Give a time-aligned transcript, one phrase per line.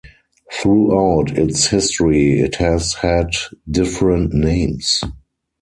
[0.51, 3.33] Throughout its history it has had
[3.69, 4.99] different names.